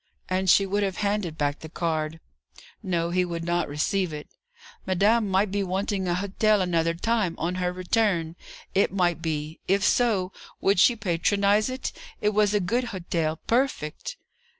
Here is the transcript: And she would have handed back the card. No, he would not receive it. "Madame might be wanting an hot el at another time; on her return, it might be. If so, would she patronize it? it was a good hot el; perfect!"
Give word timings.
And 0.29 0.49
she 0.49 0.65
would 0.65 0.81
have 0.81 0.97
handed 0.97 1.37
back 1.37 1.59
the 1.59 1.69
card. 1.69 2.19
No, 2.81 3.11
he 3.11 3.23
would 3.23 3.43
not 3.43 3.67
receive 3.69 4.11
it. 4.11 4.27
"Madame 4.87 5.29
might 5.29 5.51
be 5.51 5.61
wanting 5.61 6.07
an 6.07 6.15
hot 6.15 6.43
el 6.43 6.63
at 6.63 6.67
another 6.67 6.95
time; 6.95 7.35
on 7.37 7.53
her 7.61 7.71
return, 7.71 8.35
it 8.73 8.91
might 8.91 9.21
be. 9.21 9.59
If 9.67 9.83
so, 9.83 10.31
would 10.59 10.79
she 10.79 10.95
patronize 10.95 11.69
it? 11.69 11.91
it 12.19 12.29
was 12.29 12.55
a 12.55 12.59
good 12.59 12.85
hot 12.85 13.13
el; 13.13 13.35
perfect!" 13.45 14.17